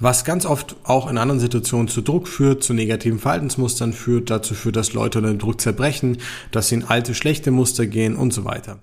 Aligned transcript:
was 0.00 0.24
ganz 0.24 0.46
oft 0.46 0.76
auch 0.84 1.08
in 1.08 1.18
anderen 1.18 1.40
Situationen 1.40 1.86
zu 1.86 2.00
Druck 2.00 2.26
führt, 2.26 2.64
zu 2.64 2.72
negativen 2.72 3.18
Verhaltensmustern 3.18 3.92
führt, 3.92 4.30
dazu 4.30 4.54
führt, 4.54 4.76
dass 4.76 4.94
Leute 4.94 5.18
unter 5.18 5.30
dem 5.30 5.38
Druck 5.38 5.60
zerbrechen, 5.60 6.18
dass 6.50 6.68
sie 6.68 6.76
in 6.76 6.84
alte, 6.84 7.14
schlechte 7.14 7.50
Muster 7.50 7.86
gehen 7.86 8.16
und 8.16 8.32
so 8.32 8.44
weiter. 8.44 8.80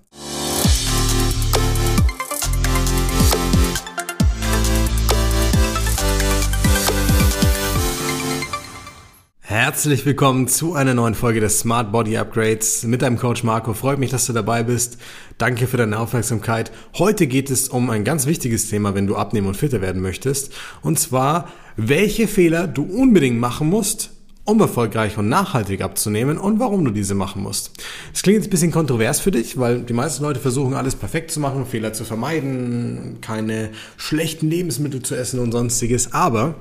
Herzlich 9.77 10.07
willkommen 10.07 10.47
zu 10.47 10.73
einer 10.73 10.95
neuen 10.95 11.13
Folge 11.13 11.39
des 11.39 11.59
Smart 11.59 11.91
Body 11.91 12.17
Upgrades 12.17 12.81
mit 12.81 13.03
deinem 13.03 13.19
Coach 13.19 13.43
Marco. 13.43 13.75
Freut 13.75 13.99
mich, 13.99 14.09
dass 14.09 14.25
du 14.25 14.33
dabei 14.33 14.63
bist. 14.63 14.97
Danke 15.37 15.67
für 15.67 15.77
deine 15.77 15.99
Aufmerksamkeit. 15.99 16.71
Heute 16.97 17.27
geht 17.27 17.51
es 17.51 17.69
um 17.69 17.91
ein 17.91 18.03
ganz 18.03 18.25
wichtiges 18.25 18.71
Thema, 18.71 18.95
wenn 18.95 19.05
du 19.05 19.15
abnehmen 19.15 19.45
und 19.45 19.55
fitter 19.55 19.79
werden 19.79 20.01
möchtest. 20.01 20.51
Und 20.81 20.97
zwar, 20.97 21.49
welche 21.75 22.27
Fehler 22.27 22.65
du 22.65 22.85
unbedingt 22.85 23.39
machen 23.39 23.69
musst, 23.69 24.09
um 24.45 24.59
erfolgreich 24.61 25.15
und 25.19 25.29
nachhaltig 25.29 25.83
abzunehmen 25.83 26.39
und 26.39 26.59
warum 26.59 26.83
du 26.83 26.89
diese 26.89 27.13
machen 27.13 27.43
musst. 27.43 27.69
Das 28.11 28.23
klingt 28.23 28.37
jetzt 28.37 28.47
ein 28.47 28.49
bisschen 28.49 28.71
kontrovers 28.71 29.19
für 29.19 29.29
dich, 29.29 29.59
weil 29.59 29.81
die 29.81 29.93
meisten 29.93 30.23
Leute 30.23 30.39
versuchen 30.39 30.73
alles 30.73 30.95
perfekt 30.95 31.29
zu 31.29 31.39
machen, 31.39 31.67
Fehler 31.67 31.93
zu 31.93 32.03
vermeiden, 32.03 33.19
keine 33.21 33.69
schlechten 33.95 34.49
Lebensmittel 34.49 35.03
zu 35.03 35.13
essen 35.13 35.39
und 35.39 35.51
sonstiges, 35.51 36.13
aber 36.13 36.55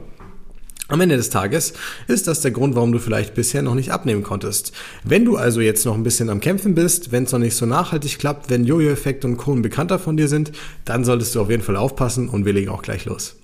am 0.88 1.00
Ende 1.00 1.16
des 1.16 1.30
Tages 1.30 1.72
ist 2.06 2.28
das 2.28 2.42
der 2.42 2.52
Grund, 2.52 2.76
warum 2.76 2.92
du 2.92 3.00
vielleicht 3.00 3.34
bisher 3.34 3.62
noch 3.62 3.74
nicht 3.74 3.90
abnehmen 3.90 4.22
konntest. 4.22 4.72
Wenn 5.02 5.24
du 5.24 5.36
also 5.36 5.60
jetzt 5.60 5.84
noch 5.84 5.94
ein 5.94 6.04
bisschen 6.04 6.30
am 6.30 6.40
Kämpfen 6.40 6.76
bist, 6.76 7.10
wenn 7.10 7.24
es 7.24 7.32
noch 7.32 7.40
nicht 7.40 7.56
so 7.56 7.66
nachhaltig 7.66 8.18
klappt, 8.18 8.50
wenn 8.50 8.64
Jojo-Effekt 8.64 9.24
und 9.24 9.36
Co. 9.36 9.54
bekannter 9.56 9.98
von 9.98 10.16
dir 10.16 10.28
sind, 10.28 10.52
dann 10.84 11.04
solltest 11.04 11.34
du 11.34 11.40
auf 11.40 11.50
jeden 11.50 11.62
Fall 11.62 11.76
aufpassen 11.76 12.28
und 12.28 12.44
wir 12.44 12.52
legen 12.52 12.70
auch 12.70 12.82
gleich 12.82 13.04
los. 13.04 13.34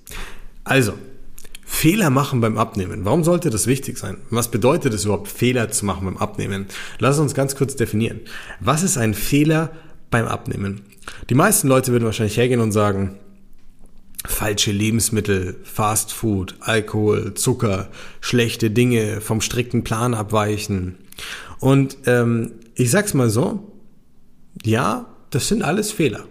Also, 0.63 0.93
Fehler 1.65 2.09
machen 2.09 2.39
beim 2.39 2.57
Abnehmen. 2.57 3.03
Warum 3.03 3.25
sollte 3.25 3.49
das 3.49 3.67
wichtig 3.67 3.97
sein? 3.97 4.17
Was 4.29 4.49
bedeutet 4.49 4.93
es 4.93 5.03
überhaupt, 5.03 5.27
Fehler 5.27 5.69
zu 5.69 5.85
machen 5.85 6.05
beim 6.05 6.17
Abnehmen? 6.17 6.67
Lass 6.99 7.19
uns 7.19 7.33
ganz 7.33 7.55
kurz 7.55 7.75
definieren. 7.75 8.21
Was 8.61 8.83
ist 8.83 8.97
ein 8.97 9.13
Fehler 9.13 9.71
beim 10.09 10.27
Abnehmen? 10.27 10.81
Die 11.29 11.35
meisten 11.35 11.67
Leute 11.67 11.91
würden 11.91 12.05
wahrscheinlich 12.05 12.37
hergehen 12.37 12.61
und 12.61 12.71
sagen, 12.71 13.17
falsche 14.25 14.71
Lebensmittel, 14.71 15.57
Fast 15.63 16.11
Food, 16.11 16.55
Alkohol, 16.61 17.33
Zucker, 17.33 17.89
schlechte 18.21 18.71
Dinge, 18.71 19.21
vom 19.21 19.41
strikten 19.41 19.83
Plan 19.83 20.13
abweichen. 20.13 20.97
Und 21.59 21.97
ähm, 22.05 22.53
ich 22.75 22.91
sag's 22.91 23.13
mal 23.13 23.29
so, 23.29 23.71
ja, 24.63 25.07
das 25.29 25.47
sind 25.47 25.63
alles 25.63 25.91
Fehler. 25.91 26.25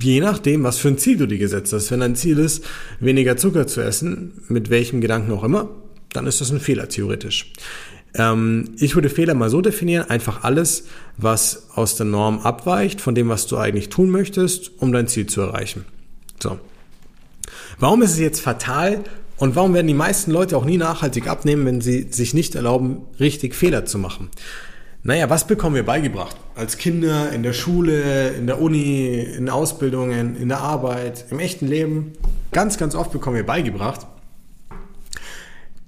Je 0.00 0.20
nachdem, 0.20 0.64
was 0.64 0.78
für 0.78 0.88
ein 0.88 0.98
Ziel 0.98 1.16
du 1.16 1.26
dir 1.26 1.38
gesetzt 1.38 1.72
hast. 1.72 1.90
Wenn 1.90 2.00
dein 2.00 2.14
Ziel 2.14 2.38
ist, 2.38 2.64
weniger 3.00 3.36
Zucker 3.36 3.66
zu 3.66 3.80
essen, 3.80 4.42
mit 4.48 4.68
welchem 4.68 5.00
Gedanken 5.00 5.32
auch 5.32 5.44
immer, 5.44 5.70
dann 6.12 6.26
ist 6.26 6.42
das 6.42 6.50
ein 6.50 6.60
Fehler 6.60 6.88
theoretisch. 6.88 7.52
Ähm, 8.14 8.74
ich 8.76 8.94
würde 8.94 9.08
Fehler 9.08 9.34
mal 9.34 9.48
so 9.48 9.62
definieren, 9.62 10.10
einfach 10.10 10.44
alles, 10.44 10.86
was 11.16 11.68
aus 11.74 11.96
der 11.96 12.06
Norm 12.06 12.40
abweicht, 12.40 13.00
von 13.00 13.14
dem, 13.14 13.30
was 13.30 13.46
du 13.46 13.56
eigentlich 13.56 13.88
tun 13.88 14.10
möchtest, 14.10 14.72
um 14.78 14.92
dein 14.92 15.08
Ziel 15.08 15.26
zu 15.26 15.40
erreichen. 15.40 15.86
So. 16.42 16.58
Warum 17.78 18.02
ist 18.02 18.12
es 18.12 18.18
jetzt 18.18 18.40
fatal 18.40 19.04
und 19.36 19.54
warum 19.54 19.74
werden 19.74 19.86
die 19.86 19.94
meisten 19.94 20.32
Leute 20.32 20.56
auch 20.56 20.64
nie 20.64 20.76
nachhaltig 20.76 21.28
abnehmen, 21.28 21.64
wenn 21.64 21.80
sie 21.80 22.08
sich 22.10 22.34
nicht 22.34 22.54
erlauben, 22.54 23.02
richtig 23.20 23.54
Fehler 23.54 23.86
zu 23.86 23.98
machen? 23.98 24.28
Naja, 25.04 25.30
was 25.30 25.46
bekommen 25.46 25.74
wir 25.74 25.84
beigebracht? 25.84 26.36
Als 26.54 26.78
Kinder, 26.78 27.32
in 27.32 27.42
der 27.42 27.52
Schule, 27.52 28.30
in 28.30 28.46
der 28.46 28.60
Uni, 28.60 29.20
in 29.20 29.48
Ausbildungen, 29.48 30.36
in 30.36 30.48
der 30.48 30.60
Arbeit, 30.60 31.26
im 31.30 31.40
echten 31.40 31.66
Leben. 31.66 32.12
Ganz, 32.52 32.78
ganz 32.78 32.94
oft 32.94 33.10
bekommen 33.10 33.36
wir 33.36 33.46
beigebracht, 33.46 34.06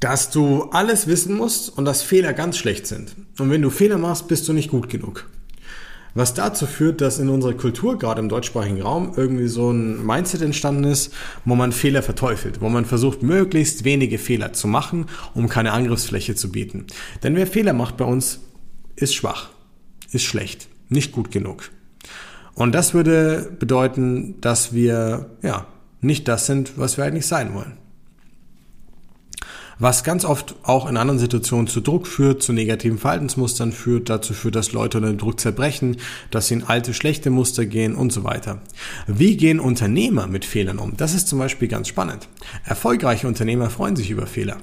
dass 0.00 0.30
du 0.30 0.64
alles 0.72 1.06
wissen 1.06 1.36
musst 1.36 1.68
und 1.68 1.84
dass 1.84 2.02
Fehler 2.02 2.32
ganz 2.32 2.56
schlecht 2.56 2.86
sind. 2.86 3.14
Und 3.38 3.50
wenn 3.50 3.62
du 3.62 3.70
Fehler 3.70 3.98
machst, 3.98 4.26
bist 4.26 4.48
du 4.48 4.52
nicht 4.52 4.70
gut 4.70 4.88
genug. 4.88 5.28
Was 6.14 6.32
dazu 6.32 6.66
führt, 6.66 7.00
dass 7.00 7.18
in 7.18 7.28
unserer 7.28 7.54
Kultur, 7.54 7.98
gerade 7.98 8.20
im 8.20 8.28
deutschsprachigen 8.28 8.80
Raum, 8.80 9.12
irgendwie 9.16 9.48
so 9.48 9.72
ein 9.72 10.06
Mindset 10.06 10.42
entstanden 10.42 10.84
ist, 10.84 11.12
wo 11.44 11.56
man 11.56 11.72
Fehler 11.72 12.02
verteufelt, 12.02 12.60
wo 12.60 12.68
man 12.68 12.84
versucht, 12.84 13.24
möglichst 13.24 13.84
wenige 13.84 14.18
Fehler 14.18 14.52
zu 14.52 14.68
machen, 14.68 15.06
um 15.34 15.48
keine 15.48 15.72
Angriffsfläche 15.72 16.36
zu 16.36 16.52
bieten. 16.52 16.86
Denn 17.24 17.34
wer 17.34 17.48
Fehler 17.48 17.72
macht 17.72 17.96
bei 17.96 18.04
uns, 18.04 18.40
ist 18.94 19.14
schwach, 19.14 19.50
ist 20.12 20.22
schlecht, 20.22 20.68
nicht 20.88 21.10
gut 21.10 21.32
genug. 21.32 21.70
Und 22.54 22.76
das 22.76 22.94
würde 22.94 23.50
bedeuten, 23.58 24.40
dass 24.40 24.72
wir, 24.72 25.30
ja, 25.42 25.66
nicht 26.00 26.28
das 26.28 26.46
sind, 26.46 26.78
was 26.78 26.96
wir 26.96 27.04
eigentlich 27.04 27.26
sein 27.26 27.54
wollen 27.54 27.76
was 29.78 30.04
ganz 30.04 30.24
oft 30.24 30.54
auch 30.62 30.88
in 30.88 30.96
anderen 30.96 31.18
Situationen 31.18 31.66
zu 31.66 31.80
Druck 31.80 32.06
führt, 32.06 32.42
zu 32.42 32.52
negativen 32.52 32.98
Verhaltensmustern 32.98 33.72
führt, 33.72 34.10
dazu 34.10 34.34
führt, 34.34 34.56
dass 34.56 34.72
Leute 34.72 34.98
unter 34.98 35.10
dem 35.10 35.18
Druck 35.18 35.40
zerbrechen, 35.40 35.96
dass 36.30 36.48
sie 36.48 36.54
in 36.54 36.64
alte, 36.64 36.94
schlechte 36.94 37.30
Muster 37.30 37.66
gehen 37.66 37.94
und 37.94 38.12
so 38.12 38.24
weiter. 38.24 38.60
Wie 39.06 39.36
gehen 39.36 39.60
Unternehmer 39.60 40.26
mit 40.26 40.44
Fehlern 40.44 40.78
um? 40.78 40.96
Das 40.96 41.14
ist 41.14 41.28
zum 41.28 41.38
Beispiel 41.38 41.68
ganz 41.68 41.88
spannend. 41.88 42.28
Erfolgreiche 42.64 43.26
Unternehmer 43.26 43.70
freuen 43.70 43.96
sich 43.96 44.10
über 44.10 44.26
Fehler. 44.26 44.58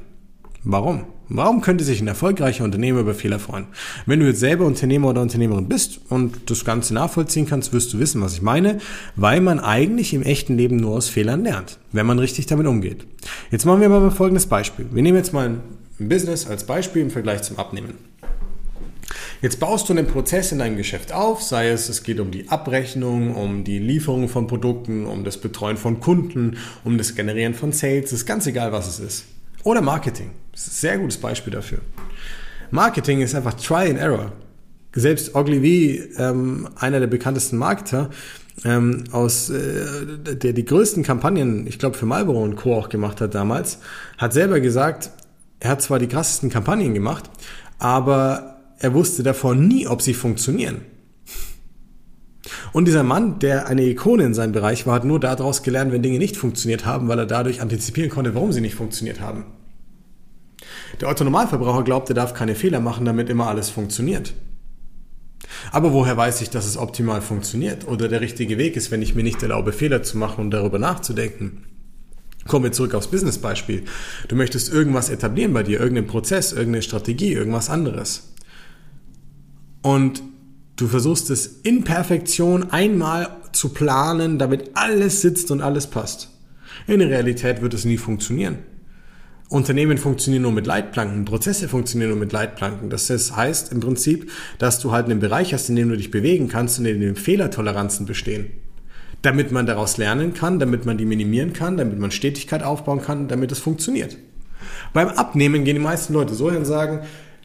Warum? 0.64 1.06
Warum 1.28 1.62
könnte 1.62 1.84
sich 1.84 2.02
ein 2.02 2.08
erfolgreicher 2.08 2.64
Unternehmer 2.64 3.00
über 3.00 3.16
Fehler 3.16 3.40
freuen? 3.40 3.66
Wenn 4.06 4.20
du 4.20 4.28
jetzt 4.28 4.42
selber 4.42 4.66
Unternehmer 4.66 5.10
oder 5.10 5.22
Unternehmerin 5.22 5.68
bist 5.68 6.02
und 6.10 6.52
das 6.52 6.66
Ganze 6.66 6.94
nachvollziehen 6.94 7.48
kannst, 7.48 7.74
wirst 7.74 7.94
du 7.94 8.00
wissen, 8.00 8.22
was 8.22 8.34
ich 8.34 8.44
meine, 8.44 8.78
weil 9.16 9.42
man 9.42 9.60
eigentlich 9.60 10.14
im 10.14 10.22
echten 10.22 10.58
Leben 10.58 10.76
nur 10.76 10.98
aus 10.98 11.10
Fehlern 11.10 11.44
lernt, 11.44 11.80
wenn 11.94 12.06
man 12.06 12.20
richtig 12.20 12.46
damit 12.46 12.68
umgeht. 12.68 13.08
Jetzt 13.50 13.66
machen 13.66 13.82
wir 13.82 13.90
mal 13.90 14.12
folgendes 14.12 14.46
Beispiel. 14.46 14.86
Wir 14.92 15.02
nehmen 15.02 15.18
jetzt 15.18 15.34
mal 15.34 15.50
ein 15.50 15.62
Business 16.10 16.46
als 16.46 16.66
Beispiel 16.66 17.02
im 17.02 17.10
Vergleich 17.10 17.42
zum 17.42 17.58
Abnehmen. 17.58 17.96
Jetzt 19.42 19.60
baust 19.60 19.90
du 19.90 19.94
einen 19.94 20.06
Prozess 20.06 20.52
in 20.52 20.60
deinem 20.60 20.78
Geschäft 20.78 21.12
auf, 21.12 21.42
sei 21.42 21.70
es, 21.70 21.90
es 21.90 22.04
geht 22.04 22.20
um 22.20 22.30
die 22.30 22.50
Abrechnung, 22.50 23.34
um 23.34 23.64
die 23.64 23.80
Lieferung 23.80 24.30
von 24.30 24.46
Produkten, 24.46 25.08
um 25.08 25.24
das 25.24 25.38
Betreuen 25.38 25.78
von 25.78 26.00
Kunden, 26.00 26.58
um 26.84 27.00
das 27.00 27.16
Generieren 27.16 27.56
von 27.56 27.72
Sales, 27.72 28.12
ist 28.12 28.28
ganz 28.28 28.46
egal, 28.46 28.72
was 28.72 28.88
es 28.88 29.00
ist. 29.00 29.26
Oder 29.64 29.82
Marketing. 29.82 30.32
Sehr 30.54 30.98
gutes 30.98 31.18
Beispiel 31.18 31.54
dafür. 31.54 31.80
Marketing 32.72 33.22
ist 33.22 33.36
einfach 33.36 33.54
Try 33.54 33.90
and 33.90 34.00
Error. 34.00 34.32
Selbst 34.94 35.36
Ogilvy, 35.36 36.04
ähm, 36.18 36.70
einer 36.76 37.00
der 37.00 37.08
bekanntesten 37.08 37.58
Marketer, 37.58 38.10
ähm, 38.66 39.06
aus 39.12 39.50
äh, 39.50 40.36
der 40.36 40.54
die 40.54 40.66
größten 40.66 41.04
Kampagnen, 41.04 41.66
ich 41.68 41.80
glaube 41.80 41.98
für 41.98 42.06
Marlboro 42.06 42.44
und 42.44 42.56
Co. 42.56 42.76
auch 42.76 42.90
gemacht 42.90 43.22
hat 43.22 43.34
damals, 43.34 43.80
hat 44.18 44.34
selber 44.34 44.60
gesagt, 44.60 45.12
er 45.60 45.72
hat 45.72 45.82
zwar 45.82 46.00
die 46.00 46.08
krassesten 46.08 46.50
Kampagnen 46.50 46.94
gemacht, 46.94 47.30
aber 47.80 48.58
er 48.80 48.94
wusste 48.94 49.24
davor 49.24 49.56
nie, 49.56 49.88
ob 49.88 50.02
sie 50.02 50.14
funktionieren. 50.14 50.82
Und 52.74 52.86
dieser 52.86 53.04
Mann, 53.04 53.40
der 53.40 53.68
eine 53.68 53.84
Ikone 53.84 54.24
in 54.24 54.34
seinem 54.34 54.54
Bereich 54.54 54.88
war, 54.88 54.96
hat 54.96 55.04
nur 55.04 55.20
daraus 55.20 55.64
gelernt, 55.64 55.92
wenn 55.92 56.04
Dinge 56.04 56.20
nicht 56.20 56.38
funktioniert 56.38 56.86
haben, 56.86 57.08
weil 57.08 57.20
er 57.20 57.26
dadurch 57.26 57.62
antizipieren 57.62 58.10
konnte, 58.10 58.34
warum 58.34 58.52
sie 58.52 58.62
nicht 58.62 58.76
funktioniert 58.76 59.20
haben. 59.20 59.46
Der 61.02 61.10
Otto-Normalverbraucher 61.10 61.84
glaubt, 61.84 62.10
er 62.10 62.16
darf 62.16 62.34
keine 62.34 62.56
Fehler 62.56 62.80
machen, 62.80 63.06
damit 63.06 63.30
immer 63.30 63.48
alles 63.48 63.70
funktioniert. 63.70 64.34
Aber 65.72 65.92
woher 65.92 66.16
weiß 66.16 66.42
ich, 66.42 66.50
dass 66.50 66.66
es 66.66 66.78
optimal 66.78 67.22
funktioniert 67.22 67.88
oder 67.88 68.08
der 68.08 68.22
richtige 68.22 68.58
Weg 68.58 68.76
ist, 68.76 68.92
wenn 68.92 69.02
ich 69.02 69.16
mir 69.16 69.24
nicht 69.24 69.42
erlaube, 69.42 69.74
Fehler 69.74 70.04
zu 70.04 70.18
machen 70.18 70.46
und 70.46 70.52
darüber 70.52 70.80
nachzudenken? 70.80 71.66
Kommen 72.48 72.66
wir 72.66 72.72
zurück 72.72 72.96
aufs 72.96 73.08
Business-Beispiel. 73.08 73.84
Du 74.28 74.36
möchtest 74.36 74.74
irgendwas 74.74 75.10
etablieren 75.10 75.54
bei 75.54 75.64
dir, 75.64 75.80
irgendeinen 75.80 76.08
Prozess, 76.08 76.52
irgendeine 76.52 76.82
Strategie, 76.82 77.34
irgendwas 77.34 77.70
anderes. 77.70 78.34
Und 79.82 80.24
Du 80.82 80.88
versuchst 80.88 81.30
es 81.30 81.60
in 81.62 81.84
Perfektion 81.84 82.72
einmal 82.72 83.30
zu 83.52 83.70
planen, 83.70 84.40
damit 84.40 84.72
alles 84.74 85.22
sitzt 85.22 85.52
und 85.52 85.62
alles 85.62 85.86
passt. 85.86 86.32
In 86.88 86.98
der 86.98 87.10
Realität 87.10 87.62
wird 87.62 87.76
es 87.76 87.86
nie 87.86 87.98
funktionieren. 87.98 88.58
Unternehmen 89.48 90.00
funktionieren 90.00 90.42
nur 90.42 90.52
mit 90.52 90.66
Leitplanken, 90.66 91.24
Prozesse 91.26 91.68
funktionieren 91.68 92.10
nur 92.10 92.20
mit 92.20 92.32
Leitplanken. 92.32 92.90
Das 92.90 93.12
heißt 93.12 93.72
im 93.72 93.80
Prinzip, 93.80 94.32
dass 94.58 94.80
du 94.80 94.92
halt 94.92 95.06
einen 95.06 95.20
Bereich 95.20 95.54
hast, 95.54 95.70
in 95.70 95.76
dem 95.76 95.90
du 95.90 95.98
dich 95.98 96.10
bewegen 96.10 96.48
kannst 96.48 96.80
und 96.80 96.86
in 96.86 97.00
dem 97.00 97.16
Fehlertoleranzen 97.16 98.08
bestehen. 98.08 98.48
Damit 99.22 99.52
man 99.52 99.68
daraus 99.68 99.98
lernen 99.98 100.34
kann, 100.34 100.58
damit 100.58 100.88
man 100.88 100.98
die 100.98 101.06
minimieren 101.06 101.54
kann, 101.54 101.78
damit 101.78 102.00
man 102.00 102.10
Stetigkeit 102.10 102.64
aufbauen 102.64 103.04
kann, 103.04 103.28
damit 103.28 103.52
es 103.52 103.60
funktioniert. 103.60 104.18
Beim 104.94 105.10
Abnehmen 105.10 105.64
gehen 105.64 105.76
die 105.76 105.82
meisten 105.84 106.14
Leute 106.14 106.34
so 106.34 106.50
hin 106.50 106.58
und 106.58 106.66
sagen, 106.66 107.02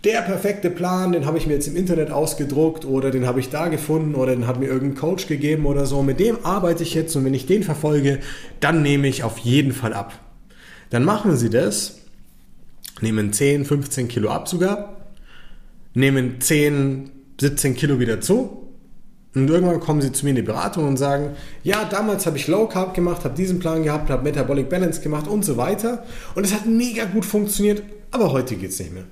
der 0.07 0.23
perfekte 0.23 0.71
Plan, 0.71 1.11
den 1.11 1.27
habe 1.27 1.37
ich 1.37 1.49
mir 1.49 1.55
jetzt 1.55 1.67
im 1.67 1.75
Internet 1.75 2.13
ausgedruckt 2.13 2.85
oder 2.85 3.11
den 3.11 3.27
habe 3.27 3.41
ich 3.41 3.51
da 3.51 3.67
gefunden 3.67 4.15
oder 4.15 4.37
den 4.37 4.47
hat 4.47 4.61
mir 4.61 4.67
irgendein 4.67 4.97
Coach 4.97 5.27
gegeben 5.27 5.67
oder 5.67 5.85
so. 5.85 6.01
Mit 6.03 6.21
dem 6.21 6.45
arbeite 6.45 6.85
ich 6.85 6.95
jetzt 6.95 7.17
und 7.17 7.25
wenn 7.25 7.35
ich 7.35 7.47
den 7.47 7.65
verfolge, 7.65 8.21
dann 8.61 8.83
nehme 8.83 9.09
ich 9.09 9.25
auf 9.25 9.39
jeden 9.39 9.73
Fall 9.73 9.93
ab. 9.93 10.13
Dann 10.91 11.05
machen 11.05 11.37
Sie 11.37 11.51
das, 11.51 11.99
nehmen 13.01 13.33
10, 13.33 13.65
15 13.65 14.07
Kilo 14.07 14.31
ab 14.31 14.47
sogar, 14.49 15.09
nehmen 15.93 16.41
10, 16.41 17.11
17 17.41 17.75
Kilo 17.75 17.99
wieder 17.99 18.21
zu 18.21 18.69
Und 19.35 19.51
irgendwann 19.51 19.81
kommen 19.81 20.01
sie 20.01 20.13
zu 20.13 20.25
mir 20.25 20.31
in 20.31 20.37
die 20.37 20.43
Beratung 20.43 20.87
und 20.87 20.99
sagen, 20.99 21.31
ja, 21.65 21.85
damals 21.85 22.27
habe 22.27 22.37
ich 22.37 22.47
Low 22.47 22.69
Carb 22.69 22.95
gemacht, 22.95 23.25
habe 23.25 23.35
diesen 23.35 23.59
Plan 23.59 23.83
gehabt, 23.83 24.09
habe 24.09 24.23
Metabolic 24.23 24.69
Balance 24.69 25.01
gemacht 25.01 25.27
und 25.27 25.45
so 25.45 25.57
weiter. 25.57 26.05
Und 26.37 26.45
es 26.45 26.55
hat 26.55 26.65
mega 26.65 27.07
gut 27.07 27.25
funktioniert, 27.25 27.83
aber 28.13 28.31
heute 28.31 28.55
geht 28.55 28.71
es 28.71 28.79
nicht 28.79 28.95
mehr. 28.95 29.05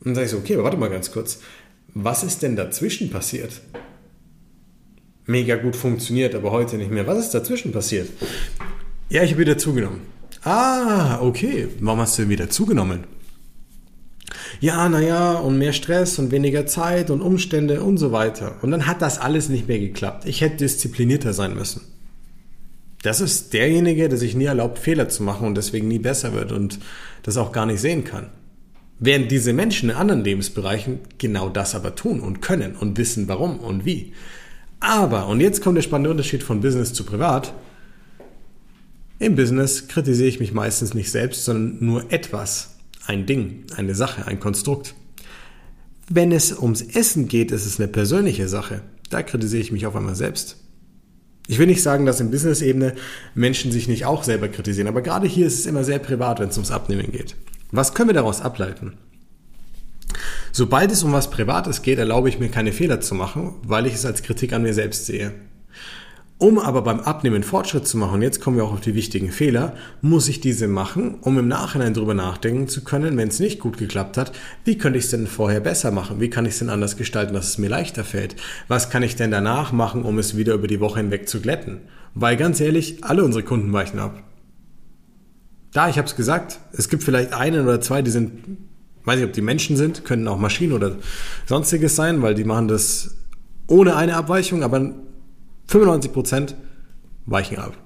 Und 0.00 0.06
dann 0.06 0.14
sage 0.14 0.24
ich 0.26 0.30
so, 0.32 0.38
okay, 0.38 0.54
aber 0.54 0.64
warte 0.64 0.76
mal 0.76 0.90
ganz 0.90 1.12
kurz. 1.12 1.40
Was 1.94 2.22
ist 2.22 2.42
denn 2.42 2.56
dazwischen 2.56 3.10
passiert? 3.10 3.60
Mega 5.26 5.56
gut 5.56 5.76
funktioniert, 5.76 6.34
aber 6.34 6.50
heute 6.50 6.76
nicht 6.76 6.90
mehr. 6.90 7.06
Was 7.06 7.18
ist 7.18 7.30
dazwischen 7.30 7.72
passiert? 7.72 8.08
Ja, 9.08 9.22
ich 9.22 9.32
habe 9.32 9.40
wieder 9.40 9.58
zugenommen. 9.58 10.00
Ah, 10.42 11.20
okay. 11.20 11.68
Warum 11.80 12.00
hast 12.00 12.18
du 12.18 12.28
wieder 12.28 12.48
zugenommen? 12.48 13.04
ja, 14.60 14.88
naja, 14.88 15.34
und 15.34 15.58
mehr 15.58 15.72
Stress 15.72 16.18
und 16.18 16.30
weniger 16.30 16.66
Zeit 16.66 17.10
und 17.10 17.22
Umstände 17.22 17.82
und 17.82 17.96
so 17.96 18.12
weiter. 18.12 18.56
Und 18.62 18.70
dann 18.70 18.86
hat 18.86 19.00
das 19.00 19.18
alles 19.18 19.48
nicht 19.48 19.68
mehr 19.68 19.78
geklappt. 19.78 20.26
Ich 20.26 20.42
hätte 20.42 20.58
disziplinierter 20.58 21.32
sein 21.32 21.54
müssen. 21.54 21.82
Das 23.02 23.20
ist 23.20 23.54
derjenige, 23.54 24.10
der 24.10 24.18
sich 24.18 24.34
nie 24.34 24.44
erlaubt, 24.44 24.78
Fehler 24.78 25.08
zu 25.08 25.22
machen 25.22 25.46
und 25.46 25.54
deswegen 25.56 25.88
nie 25.88 25.98
besser 25.98 26.34
wird 26.34 26.52
und 26.52 26.78
das 27.22 27.38
auch 27.38 27.52
gar 27.52 27.64
nicht 27.64 27.80
sehen 27.80 28.04
kann. 28.04 28.28
Während 29.02 29.30
diese 29.30 29.54
Menschen 29.54 29.88
in 29.88 29.96
anderen 29.96 30.22
Lebensbereichen 30.22 31.00
genau 31.16 31.48
das 31.48 31.74
aber 31.74 31.94
tun 31.94 32.20
und 32.20 32.42
können 32.42 32.76
und 32.76 32.98
wissen 32.98 33.28
warum 33.28 33.58
und 33.58 33.86
wie. 33.86 34.12
Aber, 34.78 35.26
und 35.26 35.40
jetzt 35.40 35.62
kommt 35.62 35.78
der 35.78 35.82
spannende 35.82 36.10
Unterschied 36.10 36.42
von 36.42 36.60
Business 36.60 36.92
zu 36.92 37.04
Privat, 37.04 37.54
im 39.18 39.36
Business 39.36 39.88
kritisiere 39.88 40.28
ich 40.28 40.40
mich 40.40 40.52
meistens 40.52 40.94
nicht 40.94 41.10
selbst, 41.10 41.44
sondern 41.44 41.84
nur 41.84 42.12
etwas 42.12 42.76
ein 43.06 43.26
Ding, 43.26 43.64
eine 43.76 43.94
Sache, 43.94 44.26
ein 44.26 44.40
Konstrukt. 44.40 44.94
Wenn 46.08 46.32
es 46.32 46.58
ums 46.58 46.82
Essen 46.82 47.28
geht, 47.28 47.52
ist 47.52 47.66
es 47.66 47.78
eine 47.78 47.88
persönliche 47.88 48.48
Sache. 48.48 48.82
Da 49.10 49.22
kritisiere 49.22 49.62
ich 49.62 49.72
mich 49.72 49.86
auf 49.86 49.96
einmal 49.96 50.14
selbst. 50.14 50.56
Ich 51.48 51.58
will 51.58 51.66
nicht 51.66 51.82
sagen, 51.82 52.06
dass 52.06 52.20
in 52.20 52.30
Business-Ebene 52.30 52.94
Menschen 53.34 53.72
sich 53.72 53.88
nicht 53.88 54.04
auch 54.04 54.24
selber 54.24 54.48
kritisieren, 54.48 54.88
aber 54.88 55.02
gerade 55.02 55.26
hier 55.26 55.46
ist 55.46 55.58
es 55.58 55.66
immer 55.66 55.84
sehr 55.84 55.98
privat, 55.98 56.38
wenn 56.38 56.48
es 56.48 56.56
ums 56.56 56.70
Abnehmen 56.70 57.12
geht. 57.12 57.34
Was 57.72 57.94
können 57.94 58.08
wir 58.08 58.14
daraus 58.14 58.40
ableiten? 58.40 58.94
Sobald 60.52 60.90
es 60.90 61.04
um 61.04 61.12
was 61.12 61.30
Privates 61.30 61.82
geht, 61.82 61.98
erlaube 61.98 62.28
ich 62.28 62.40
mir 62.40 62.48
keine 62.48 62.72
Fehler 62.72 63.00
zu 63.00 63.14
machen, 63.14 63.54
weil 63.62 63.86
ich 63.86 63.94
es 63.94 64.04
als 64.04 64.22
Kritik 64.22 64.52
an 64.52 64.62
mir 64.62 64.74
selbst 64.74 65.06
sehe. 65.06 65.32
Um 66.38 66.58
aber 66.58 66.80
beim 66.80 67.00
Abnehmen 67.00 67.42
Fortschritt 67.42 67.86
zu 67.86 67.98
machen, 67.98 68.22
jetzt 68.22 68.40
kommen 68.40 68.56
wir 68.56 68.64
auch 68.64 68.72
auf 68.72 68.80
die 68.80 68.94
wichtigen 68.94 69.30
Fehler, 69.30 69.74
muss 70.00 70.26
ich 70.26 70.40
diese 70.40 70.68
machen, 70.68 71.16
um 71.20 71.38
im 71.38 71.48
Nachhinein 71.48 71.92
darüber 71.92 72.14
nachdenken 72.14 72.66
zu 72.66 72.82
können, 72.82 73.18
wenn 73.18 73.28
es 73.28 73.40
nicht 73.40 73.60
gut 73.60 73.76
geklappt 73.76 74.16
hat, 74.16 74.32
wie 74.64 74.78
könnte 74.78 74.98
ich 74.98 75.04
es 75.04 75.10
denn 75.10 75.26
vorher 75.26 75.60
besser 75.60 75.90
machen? 75.90 76.18
Wie 76.18 76.30
kann 76.30 76.46
ich 76.46 76.54
es 76.54 76.58
denn 76.60 76.70
anders 76.70 76.96
gestalten, 76.96 77.34
dass 77.34 77.48
es 77.48 77.58
mir 77.58 77.68
leichter 77.68 78.04
fällt? 78.04 78.36
Was 78.68 78.88
kann 78.88 79.02
ich 79.02 79.16
denn 79.16 79.30
danach 79.30 79.72
machen, 79.72 80.02
um 80.02 80.18
es 80.18 80.34
wieder 80.34 80.54
über 80.54 80.66
die 80.66 80.80
Woche 80.80 81.00
hinweg 81.00 81.28
zu 81.28 81.42
glätten? 81.42 81.82
Weil 82.14 82.38
ganz 82.38 82.58
ehrlich, 82.58 83.04
alle 83.04 83.22
unsere 83.22 83.44
Kunden 83.44 83.70
weichen 83.74 83.98
ab. 83.98 84.22
Da, 85.72 85.88
ich 85.88 85.98
habe 85.98 86.06
es 86.06 86.16
gesagt, 86.16 86.58
es 86.72 86.88
gibt 86.88 87.04
vielleicht 87.04 87.32
einen 87.32 87.62
oder 87.62 87.80
zwei, 87.80 88.02
die 88.02 88.10
sind, 88.10 88.58
weiß 89.04 89.16
nicht, 89.16 89.26
ob 89.26 89.32
die 89.32 89.40
Menschen 89.40 89.76
sind, 89.76 90.04
können 90.04 90.26
auch 90.26 90.38
Maschinen 90.38 90.72
oder 90.72 90.96
sonstiges 91.46 91.94
sein, 91.94 92.22
weil 92.22 92.34
die 92.34 92.44
machen 92.44 92.68
das 92.68 93.16
ohne 93.68 93.94
eine 93.94 94.16
Abweichung, 94.16 94.64
aber 94.64 94.92
95% 95.68 96.54
weichen 97.26 97.58
ab. 97.58 97.76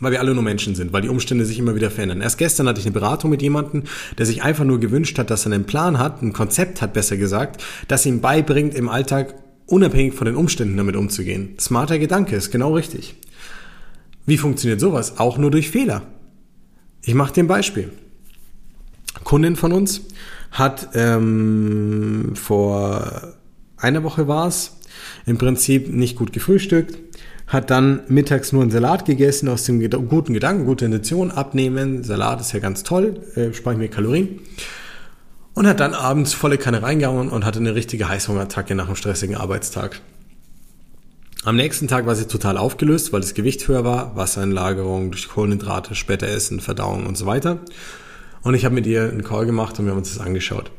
Weil 0.00 0.12
wir 0.12 0.20
alle 0.20 0.32
nur 0.32 0.44
Menschen 0.44 0.76
sind, 0.76 0.92
weil 0.92 1.02
die 1.02 1.08
Umstände 1.08 1.44
sich 1.44 1.58
immer 1.58 1.74
wieder 1.74 1.90
verändern. 1.90 2.20
Erst 2.20 2.38
gestern 2.38 2.68
hatte 2.68 2.78
ich 2.78 2.86
eine 2.86 2.92
Beratung 2.92 3.30
mit 3.30 3.42
jemandem, 3.42 3.82
der 4.16 4.26
sich 4.26 4.44
einfach 4.44 4.64
nur 4.64 4.78
gewünscht 4.78 5.18
hat, 5.18 5.30
dass 5.30 5.44
er 5.44 5.52
einen 5.52 5.64
Plan 5.64 5.98
hat, 5.98 6.22
ein 6.22 6.32
Konzept 6.32 6.80
hat, 6.80 6.92
besser 6.92 7.16
gesagt, 7.16 7.64
das 7.88 8.06
ihm 8.06 8.20
beibringt, 8.20 8.74
im 8.74 8.88
Alltag 8.88 9.34
unabhängig 9.66 10.14
von 10.14 10.26
den 10.26 10.36
Umständen 10.36 10.76
damit 10.76 10.94
umzugehen. 10.94 11.56
Smarter 11.58 11.98
Gedanke, 11.98 12.36
ist 12.36 12.52
genau 12.52 12.74
richtig. 12.74 13.16
Wie 14.24 14.38
funktioniert 14.38 14.80
sowas? 14.80 15.18
Auch 15.18 15.36
nur 15.36 15.50
durch 15.50 15.70
Fehler. 15.70 16.02
Ich 17.08 17.14
mache 17.14 17.32
dir 17.32 17.44
ein 17.44 17.46
Beispiel. 17.46 17.90
Kundin 19.24 19.56
von 19.56 19.72
uns 19.72 20.02
hat 20.50 20.90
ähm, 20.92 22.32
vor 22.34 23.32
einer 23.78 24.04
Woche 24.04 24.28
war 24.28 24.46
es, 24.46 24.76
im 25.24 25.38
Prinzip 25.38 25.88
nicht 25.88 26.18
gut 26.18 26.34
gefrühstückt, 26.34 26.98
hat 27.46 27.70
dann 27.70 28.02
mittags 28.08 28.52
nur 28.52 28.60
einen 28.60 28.70
Salat 28.70 29.06
gegessen 29.06 29.48
aus 29.48 29.64
dem 29.64 29.80
guten 29.88 30.34
Gedanken, 30.34 30.66
gute 30.66 30.84
Intention, 30.84 31.30
abnehmen, 31.30 32.04
Salat 32.04 32.42
ist 32.42 32.52
ja 32.52 32.58
ganz 32.58 32.82
toll, 32.82 33.22
äh, 33.36 33.54
spare 33.54 33.76
ich 33.76 33.80
mir 33.80 33.88
Kalorien. 33.88 34.40
Und 35.54 35.66
hat 35.66 35.80
dann 35.80 35.94
abends 35.94 36.34
volle 36.34 36.58
Kanne 36.58 36.82
reingehauen 36.82 37.30
und 37.30 37.46
hatte 37.46 37.58
eine 37.58 37.74
richtige 37.74 38.10
Heißhungerattacke 38.10 38.74
nach 38.74 38.84
einem 38.84 38.96
stressigen 38.96 39.34
Arbeitstag. 39.34 40.02
Am 41.48 41.56
nächsten 41.56 41.88
Tag 41.88 42.04
war 42.04 42.14
sie 42.14 42.26
total 42.26 42.58
aufgelöst, 42.58 43.10
weil 43.10 43.22
das 43.22 43.32
Gewicht 43.32 43.66
höher 43.66 43.82
war, 43.82 44.14
Wassereinlagerung 44.14 45.12
durch 45.12 45.30
Kohlenhydrate, 45.30 45.94
später 45.94 46.28
Essen, 46.28 46.60
Verdauung 46.60 47.06
und 47.06 47.16
so 47.16 47.24
weiter. 47.24 47.60
Und 48.42 48.52
ich 48.52 48.66
habe 48.66 48.74
mit 48.74 48.86
ihr 48.86 49.04
einen 49.04 49.24
Call 49.24 49.46
gemacht 49.46 49.78
und 49.78 49.86
wir 49.86 49.92
haben 49.92 49.98
uns 49.98 50.12
das 50.12 50.22
angeschaut. 50.22 50.70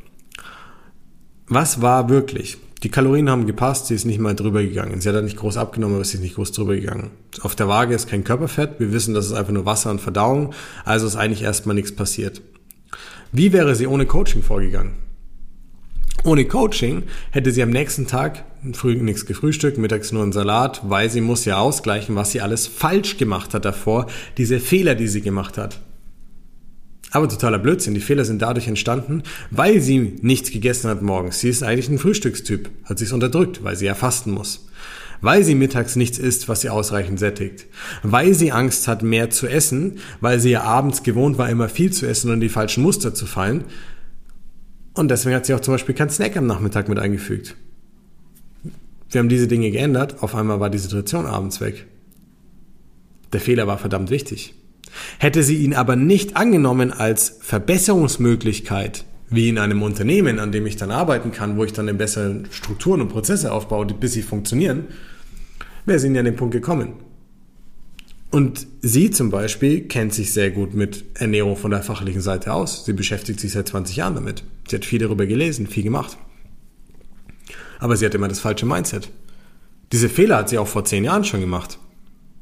Was 1.47 1.81
war 1.81 2.07
wirklich? 2.09 2.59
Die 2.83 2.89
Kalorien 2.89 3.31
haben 3.31 3.47
gepasst, 3.47 3.87
sie 3.87 3.95
ist 3.95 4.05
nicht 4.05 4.19
mal 4.19 4.35
drüber 4.35 4.61
gegangen. 4.61 5.01
Sie 5.01 5.09
hat 5.09 5.23
nicht 5.23 5.37
groß 5.37 5.57
abgenommen, 5.57 5.95
aber 5.95 6.05
sie 6.05 6.17
ist 6.17 6.21
nicht 6.21 6.35
groß 6.35 6.51
drüber 6.51 6.75
gegangen. 6.75 7.09
Auf 7.41 7.55
der 7.55 7.67
Waage 7.67 7.95
ist 7.95 8.07
kein 8.07 8.23
Körperfett. 8.23 8.79
Wir 8.79 8.93
wissen, 8.93 9.15
das 9.15 9.25
ist 9.25 9.33
einfach 9.33 9.53
nur 9.53 9.65
Wasser 9.65 9.89
und 9.89 10.01
Verdauung. 10.01 10.53
Also 10.85 11.07
ist 11.07 11.15
eigentlich 11.15 11.41
erstmal 11.41 11.73
nichts 11.73 11.95
passiert. 11.95 12.43
Wie 13.31 13.53
wäre 13.53 13.73
sie 13.73 13.87
ohne 13.87 14.05
Coaching 14.05 14.43
vorgegangen? 14.43 15.08
Ohne 16.25 16.45
Coaching 16.45 17.03
hätte 17.31 17.51
sie 17.51 17.63
am 17.63 17.69
nächsten 17.69 18.05
Tag 18.05 18.43
früh 18.73 18.95
nichts 18.95 19.25
gefrühstückt, 19.25 19.77
mittags 19.77 20.11
nur 20.11 20.23
einen 20.23 20.33
Salat, 20.33 20.81
weil 20.83 21.09
sie 21.09 21.21
muss 21.21 21.45
ja 21.45 21.57
ausgleichen, 21.57 22.15
was 22.15 22.31
sie 22.31 22.41
alles 22.41 22.67
falsch 22.67 23.17
gemacht 23.17 23.53
hat 23.53 23.65
davor, 23.65 24.07
diese 24.37 24.59
Fehler, 24.59 24.95
die 24.95 25.07
sie 25.07 25.21
gemacht 25.21 25.57
hat. 25.57 25.79
Aber 27.11 27.27
totaler 27.27 27.57
Blödsinn. 27.57 27.95
Die 27.95 28.01
Fehler 28.01 28.25
sind 28.25 28.41
dadurch 28.41 28.67
entstanden, 28.67 29.23
weil 29.49 29.81
sie 29.81 30.17
nichts 30.21 30.51
gegessen 30.51 30.89
hat 30.89 31.01
morgens. 31.01 31.39
Sie 31.39 31.49
ist 31.49 31.63
eigentlich 31.63 31.89
ein 31.89 31.97
Frühstückstyp, 31.97 32.69
hat 32.83 32.99
sich 32.99 33.13
unterdrückt, 33.13 33.63
weil 33.63 33.75
sie 33.75 33.85
ja 33.85 33.95
fasten 33.95 34.31
muss. 34.31 34.67
Weil 35.21 35.43
sie 35.43 35.55
mittags 35.55 35.95
nichts 35.95 36.17
isst, 36.17 36.47
was 36.47 36.61
sie 36.61 36.69
ausreichend 36.69 37.19
sättigt. 37.19 37.65
Weil 38.03 38.35
sie 38.35 38.51
Angst 38.51 38.87
hat, 38.87 39.01
mehr 39.01 39.29
zu 39.31 39.47
essen, 39.47 39.97
weil 40.21 40.39
sie 40.39 40.51
ja 40.51 40.63
abends 40.63 41.03
gewohnt 41.03 41.37
war, 41.37 41.49
immer 41.49 41.67
viel 41.67 41.91
zu 41.91 42.05
essen 42.05 42.29
und 42.29 42.35
in 42.35 42.41
die 42.41 42.49
falschen 42.49 42.83
Muster 42.83 43.13
zu 43.13 43.25
fallen. 43.25 43.65
Und 44.99 45.09
deswegen 45.09 45.33
hat 45.33 45.45
sie 45.45 45.53
auch 45.53 45.61
zum 45.61 45.75
Beispiel 45.75 45.95
keinen 45.95 46.09
Snack 46.09 46.35
am 46.35 46.45
Nachmittag 46.45 46.89
mit 46.89 46.99
eingefügt. 46.99 47.55
Wir 49.09 49.19
haben 49.19 49.29
diese 49.29 49.47
Dinge 49.47 49.71
geändert, 49.71 50.21
auf 50.21 50.35
einmal 50.35 50.59
war 50.59 50.69
die 50.69 50.77
Situation 50.77 51.25
abends 51.25 51.61
weg. 51.61 51.87
Der 53.31 53.39
Fehler 53.39 53.65
war 53.65 53.77
verdammt 53.77 54.09
wichtig. 54.09 54.55
Hätte 55.17 55.41
sie 55.41 55.63
ihn 55.63 55.73
aber 55.73 55.95
nicht 55.95 56.35
angenommen 56.35 56.91
als 56.91 57.37
Verbesserungsmöglichkeit, 57.39 59.05
wie 59.29 59.47
in 59.47 59.57
einem 59.57 59.83
Unternehmen, 59.83 60.37
an 60.37 60.51
dem 60.51 60.65
ich 60.65 60.75
dann 60.75 60.91
arbeiten 60.91 61.31
kann, 61.31 61.55
wo 61.55 61.63
ich 61.63 61.71
dann 61.71 61.87
in 61.87 61.97
besseren 61.97 62.49
Strukturen 62.51 62.99
und 62.99 63.07
Prozesse 63.07 63.53
aufbaue, 63.53 63.85
bis 63.85 64.11
sie 64.11 64.21
funktionieren, 64.21 64.87
wäre 65.85 65.99
sie 65.99 66.09
nie 66.09 66.19
an 66.19 66.25
den 66.25 66.35
Punkt 66.35 66.51
gekommen. 66.51 66.95
Und 68.31 68.67
sie 68.81 69.09
zum 69.09 69.31
Beispiel 69.31 69.81
kennt 69.87 70.13
sich 70.13 70.33
sehr 70.33 70.51
gut 70.51 70.75
mit 70.75 71.03
Ernährung 71.15 71.55
von 71.55 71.71
der 71.71 71.81
fachlichen 71.81 72.21
Seite 72.21 72.53
aus. 72.53 72.85
Sie 72.85 72.93
beschäftigt 72.93 73.39
sich 73.39 73.53
seit 73.53 73.67
20 73.67 73.95
Jahren 73.95 74.15
damit. 74.15 74.43
Sie 74.69 74.75
hat 74.75 74.85
viel 74.85 74.99
darüber 74.99 75.25
gelesen, 75.25 75.65
viel 75.65 75.83
gemacht. 75.83 76.17
Aber 77.79 77.97
sie 77.97 78.05
hat 78.05 78.13
immer 78.13 78.27
das 78.27 78.39
falsche 78.39 78.67
Mindset. 78.67 79.09
Diese 79.91 80.09
Fehler 80.09 80.37
hat 80.37 80.49
sie 80.49 80.59
auch 80.59 80.67
vor 80.67 80.85
10 80.85 81.03
Jahren 81.03 81.23
schon 81.23 81.39
gemacht. 81.39 81.79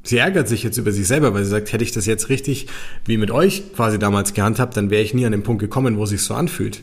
Sie 0.02 0.18
ärgert 0.18 0.48
sich 0.48 0.62
jetzt 0.62 0.76
über 0.76 0.92
sich 0.92 1.06
selber, 1.06 1.32
weil 1.32 1.44
sie 1.44 1.50
sagt, 1.50 1.72
hätte 1.72 1.84
ich 1.84 1.92
das 1.92 2.06
jetzt 2.06 2.28
richtig 2.28 2.66
wie 3.04 3.16
mit 3.16 3.30
euch 3.30 3.72
quasi 3.74 3.98
damals 3.98 4.34
gehandhabt, 4.34 4.76
dann 4.76 4.90
wäre 4.90 5.02
ich 5.02 5.14
nie 5.14 5.26
an 5.26 5.32
den 5.32 5.42
Punkt 5.42 5.60
gekommen, 5.60 5.96
wo 5.96 6.04
es 6.04 6.10
sich 6.10 6.22
so 6.22 6.34
anfühlt. 6.34 6.82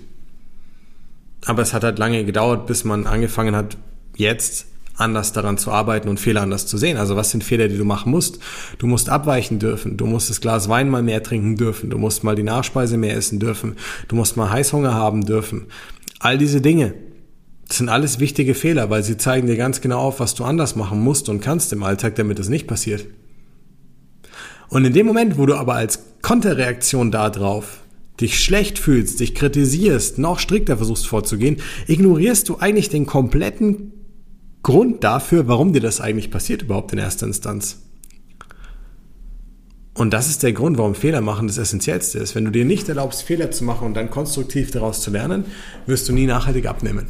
Aber 1.45 1.62
es 1.62 1.74
hat 1.74 1.83
halt 1.83 2.00
lange 2.00 2.25
gedauert, 2.25 2.65
bis 2.65 2.83
man 2.83 3.07
angefangen 3.07 3.55
hat, 3.55 3.77
jetzt 4.15 4.67
anders 4.98 5.34
daran 5.34 5.58
zu 5.58 5.72
arbeiten 5.72 6.08
und 6.08 6.20
Fehler 6.20 6.42
anders 6.42 6.68
zu 6.68 6.78
sehen. 6.78 6.98
Also 6.98 7.16
was 7.16 7.32
sind 7.32 7.44
Fehler, 7.44 7.68
die 7.68 7.78
du 7.78 7.86
machen 7.86 8.12
musst? 8.12 8.40
Du 8.78 8.88
musst 8.88 9.10
abweichen 9.10 9.60
dürfen. 9.60 9.98
Du 9.98 10.06
musst 10.06 10.30
das 10.30 10.42
Glas 10.42 10.70
Wein 10.70 10.90
mal 10.90 11.04
mehr 11.04 11.24
trinken 11.24 11.56
dürfen. 11.56 11.90
Du 11.90 11.98
musst 11.98 12.24
mal 12.24 12.36
die 12.36 12.44
Nachspeise 12.44 12.98
mehr 12.98 13.16
essen 13.16 13.40
dürfen. 13.40 13.75
Du 14.08 14.16
musst 14.16 14.38
mal 14.38 14.50
Heißhunger 14.50 14.94
haben 14.94 15.25
dürfen. 15.25 15.66
All 16.20 16.38
diese 16.38 16.62
Dinge. 16.62 16.94
Das 17.68 17.78
sind 17.78 17.90
alles 17.90 18.20
wichtige 18.20 18.54
Fehler, 18.54 18.90
weil 18.90 19.04
sie 19.04 19.18
zeigen 19.18 19.48
dir 19.48 19.58
ganz 19.58 19.82
genau 19.82 20.00
auf, 20.00 20.20
was 20.20 20.36
du 20.36 20.44
anders 20.44 20.75
machen 20.75 21.02
musst 21.02 21.30
und 21.30 21.42
kannst 21.42 21.74
im 21.74 21.84
Alltag, 21.84 22.16
damit 22.16 22.40
es 22.40 22.48
nicht 22.48 22.68
passiert. 22.68 23.06
Und 24.70 24.86
in 24.86 24.94
dem 24.94 25.06
Moment, 25.06 25.38
wo 25.38 25.46
du 25.46 25.56
aber 25.56 25.75
als 25.75 26.00
Konterreaktion 26.22 27.12
darauf 27.12 27.82
dich 28.22 28.40
schlecht 28.40 28.80
fühlst, 28.80 29.20
dich 29.20 29.36
kritisierst, 29.36 30.20
noch 30.20 30.40
strikter 30.40 30.78
versuchst 30.78 31.08
vorzugehen, 31.08 31.58
ignorierst 31.88 32.48
du 32.50 32.58
eigentlich 32.58 32.90
den 32.90 33.06
kompletten 33.06 33.92
Grund 34.65 35.03
dafür, 35.03 35.48
warum 35.48 35.74
dir 35.74 35.79
das 35.79 36.01
eigentlich 36.01 36.31
passiert 36.31 36.63
überhaupt 36.63 36.91
in 36.91 36.98
erster 36.98 37.27
Instanz. 37.27 37.84
Und 39.93 40.12
das 40.12 40.27
ist 40.27 40.41
der 40.41 40.53
Grund, 40.53 40.79
warum 40.79 40.95
Fehler 40.95 41.22
machen 41.22 41.45
das 41.45 41.60
Essentiellste 41.60 42.17
ist. 42.17 42.34
Wenn 42.34 42.45
du 42.45 42.51
dir 42.51 42.65
nicht 42.65 42.89
erlaubst, 42.89 43.22
Fehler 43.22 43.51
zu 43.51 43.63
machen 43.63 43.86
und 43.86 43.93
dann 43.93 44.10
konstruktiv 44.10 44.72
daraus 44.72 45.03
zu 45.03 45.12
lernen, 45.12 45.45
wirst 45.86 46.10
du 46.10 46.13
nie 46.13 46.25
nachhaltig 46.25 46.65
abnehmen. 46.65 47.05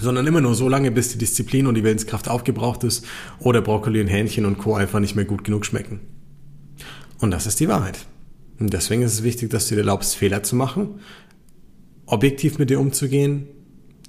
sondern 0.00 0.26
immer 0.26 0.40
nur 0.40 0.56
so 0.56 0.68
lange, 0.68 0.90
bis 0.90 1.10
die 1.10 1.18
Disziplin 1.18 1.68
und 1.68 1.76
die 1.76 1.84
Willenskraft 1.84 2.28
aufgebraucht 2.28 2.82
ist 2.82 3.04
oder 3.38 3.62
Brokkoli 3.62 4.00
und 4.00 4.08
Hähnchen 4.08 4.44
und 4.44 4.58
Co. 4.58 4.74
einfach 4.74 4.98
nicht 4.98 5.14
mehr 5.14 5.24
gut 5.24 5.44
genug 5.44 5.66
schmecken. 5.66 6.00
Und 7.20 7.30
das 7.30 7.46
ist 7.46 7.60
die 7.60 7.68
Wahrheit. 7.68 8.06
Und 8.58 8.72
deswegen 8.72 9.02
ist 9.02 9.14
es 9.14 9.22
wichtig, 9.22 9.50
dass 9.50 9.68
du 9.68 9.76
dir 9.76 9.82
erlaubst, 9.82 10.16
Fehler 10.16 10.42
zu 10.42 10.56
machen, 10.56 10.98
objektiv 12.06 12.58
mit 12.58 12.70
dir 12.70 12.80
umzugehen, 12.80 13.46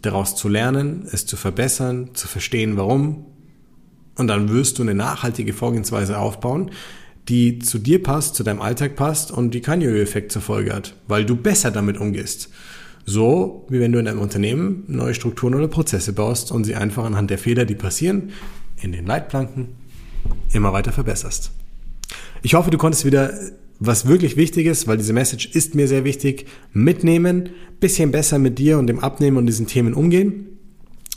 daraus 0.01 0.35
zu 0.35 0.47
lernen, 0.47 1.07
es 1.11 1.25
zu 1.25 1.35
verbessern, 1.37 2.11
zu 2.13 2.27
verstehen, 2.27 2.77
warum. 2.77 3.25
Und 4.17 4.27
dann 4.27 4.49
wirst 4.49 4.79
du 4.79 4.83
eine 4.83 4.95
nachhaltige 4.95 5.53
Vorgehensweise 5.53 6.17
aufbauen, 6.17 6.71
die 7.27 7.59
zu 7.59 7.77
dir 7.79 8.01
passt, 8.01 8.35
zu 8.35 8.43
deinem 8.43 8.61
Alltag 8.61 8.95
passt 8.95 9.31
und 9.31 9.53
die 9.53 9.61
keinen 9.61 9.81
Jojo-Effekt 9.81 10.31
zur 10.31 10.41
Folge 10.41 10.73
hat, 10.73 10.95
weil 11.07 11.25
du 11.25 11.35
besser 11.35 11.71
damit 11.71 11.97
umgehst. 11.97 12.49
So 13.05 13.65
wie 13.69 13.79
wenn 13.79 13.91
du 13.91 13.99
in 13.99 14.07
einem 14.07 14.19
Unternehmen 14.19 14.83
neue 14.87 15.13
Strukturen 15.13 15.55
oder 15.55 15.67
Prozesse 15.67 16.13
baust 16.13 16.51
und 16.51 16.63
sie 16.63 16.75
einfach 16.75 17.05
anhand 17.05 17.29
der 17.29 17.37
Fehler, 17.37 17.65
die 17.65 17.75
passieren, 17.75 18.31
in 18.81 18.91
den 18.91 19.05
Leitplanken 19.05 19.69
immer 20.53 20.73
weiter 20.73 20.91
verbesserst. 20.91 21.51
Ich 22.41 22.53
hoffe, 22.53 22.71
du 22.71 22.77
konntest 22.77 23.05
wieder 23.05 23.31
was 23.79 24.07
wirklich 24.07 24.35
wichtig 24.37 24.67
ist, 24.67 24.87
weil 24.87 24.97
diese 24.97 25.13
Message 25.13 25.49
ist 25.53 25.73
mir 25.73 25.87
sehr 25.87 26.03
wichtig, 26.03 26.45
mitnehmen, 26.73 27.49
bisschen 27.79 28.11
besser 28.11 28.37
mit 28.37 28.59
dir 28.59 28.77
und 28.77 28.87
dem 28.87 28.99
Abnehmen 28.99 29.37
und 29.37 29.45
diesen 29.45 29.67
Themen 29.67 29.93
umgehen 29.93 30.58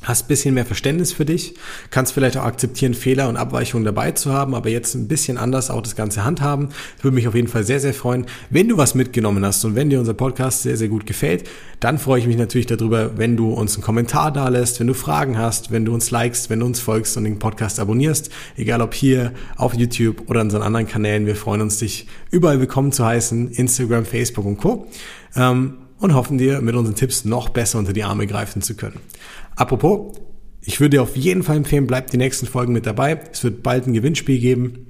hast 0.03 0.29
bisschen 0.29 0.55
mehr 0.55 0.67
Verständnis 0.67 1.13
für 1.13 1.25
dich, 1.25 1.55
kannst 1.91 2.13
vielleicht 2.13 2.37
auch 2.37 2.45
akzeptieren, 2.45 2.95
Fehler 2.95 3.29
und 3.29 3.37
Abweichungen 3.37 3.85
dabei 3.85 4.13
zu 4.13 4.33
haben, 4.33 4.55
aber 4.55 4.69
jetzt 4.69 4.95
ein 4.95 5.09
bisschen 5.09 5.39
anders 5.39 5.71
auch 5.71 5.83
das 5.83 5.97
Ganze 5.97 6.25
handhaben. 6.25 6.69
Das 6.97 7.05
würde 7.05 7.15
mich 7.15 7.29
auf 7.29 7.35
jeden 7.35 7.49
Fall 7.49 7.65
sehr, 7.65 7.81
sehr 7.81 7.95
freuen. 7.95 8.27
Wenn 8.51 8.69
du 8.69 8.77
was 8.77 8.95
mitgenommen 8.95 9.45
hast 9.45 9.65
und 9.65 9.75
wenn 9.75 9.91
dir 9.91 10.01
unser 10.01 10.15
Podcast 10.15 10.63
sehr, 10.63 10.77
sehr 10.77 10.89
gut 10.89 11.07
gefällt, 11.07 11.49
dann 11.81 11.99
freue 11.99 12.21
ich 12.21 12.27
mich 12.27 12.37
natürlich 12.37 12.67
darüber, 12.67 13.19
wenn 13.19 13.37
du 13.37 13.53
uns 13.53 13.75
einen 13.75 13.83
Kommentar 13.83 14.33
da 14.33 14.49
lässt, 14.49 14.81
wenn 14.81 14.87
du 14.87 14.95
Fragen 14.95 15.39
hast, 15.39 15.71
wenn 15.71 15.85
du 15.85 15.93
uns 15.93 16.11
likest, 16.11 16.51
wenn 16.51 16.61
du 16.61 16.67
uns 16.67 16.81
folgst 16.81 17.17
und 17.17 17.25
den 17.25 17.39
Podcast 17.39 17.81
abonnierst, 17.81 18.31
egal 18.57 18.83
ob 18.83 18.95
hier 18.95 19.33
auf 19.57 19.75
YouTube 19.75 20.29
oder 20.29 20.41
unseren 20.41 20.63
anderen 20.63 20.87
Kanälen. 20.87 21.27
Wir 21.27 21.37
freuen 21.37 21.61
uns, 21.61 21.79
dich 21.79 22.07
überall 22.31 22.61
willkommen 22.61 22.93
zu 22.93 23.05
heißen, 23.05 23.51
Instagram, 23.51 24.05
Facebook 24.05 24.45
und 24.45 24.59
Co. 24.59 24.87
Ähm, 25.35 25.82
und 26.03 26.15
hoffen 26.15 26.37
dir, 26.37 26.61
mit 26.61 26.75
unseren 26.75 26.97
Tipps 26.97 27.25
noch 27.25 27.49
besser 27.49 27.79
unter 27.79 27.93
die 27.93 28.05
Arme 28.05 28.27
greifen 28.27 28.61
zu 28.61 28.75
können. 28.75 28.99
Apropos, 29.57 30.17
ich 30.61 30.81
würde 30.81 30.97
dir 30.97 31.03
auf 31.03 31.17
jeden 31.17 31.43
Fall 31.43 31.57
empfehlen, 31.57 31.87
bleib 31.87 32.11
die 32.11 32.17
nächsten 32.17 32.47
Folgen 32.47 32.73
mit 32.73 32.87
dabei. 32.87 33.21
Es 33.33 33.43
wird 33.45 33.63
bald 33.63 33.87
ein 33.87 33.95
Gewinnspiel 33.95 34.39
geben. 34.39 34.87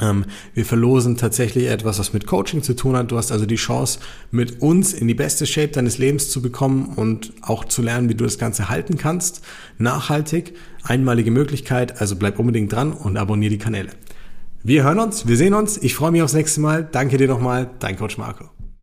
Ähm, 0.00 0.24
wir 0.54 0.64
verlosen 0.64 1.16
tatsächlich 1.16 1.68
etwas, 1.68 1.98
was 1.98 2.12
mit 2.12 2.26
Coaching 2.26 2.62
zu 2.62 2.74
tun 2.74 2.96
hat. 2.96 3.10
Du 3.10 3.16
hast 3.16 3.32
also 3.32 3.46
die 3.46 3.56
Chance, 3.56 4.00
mit 4.30 4.60
uns 4.60 4.92
in 4.92 5.08
die 5.08 5.14
beste 5.14 5.46
Shape 5.46 5.68
deines 5.68 5.98
Lebens 5.98 6.30
zu 6.30 6.42
bekommen 6.42 6.92
und 6.96 7.32
auch 7.42 7.64
zu 7.64 7.80
lernen, 7.80 8.08
wie 8.08 8.14
du 8.14 8.24
das 8.24 8.38
Ganze 8.38 8.68
halten 8.68 8.98
kannst. 8.98 9.42
Nachhaltig, 9.78 10.54
einmalige 10.82 11.30
Möglichkeit. 11.30 12.00
Also 12.00 12.16
bleib 12.16 12.38
unbedingt 12.38 12.72
dran 12.72 12.92
und 12.92 13.16
abonniere 13.16 13.50
die 13.50 13.58
Kanäle. 13.58 13.90
Wir 14.62 14.84
hören 14.84 14.98
uns, 14.98 15.26
wir 15.28 15.36
sehen 15.36 15.54
uns. 15.54 15.76
Ich 15.78 15.94
freue 15.94 16.10
mich 16.10 16.22
aufs 16.22 16.32
nächste 16.32 16.60
Mal. 16.60 16.88
Danke 16.90 17.18
dir 17.18 17.28
nochmal, 17.28 17.70
dein 17.78 17.96
Coach 17.96 18.18
Marco. 18.18 18.53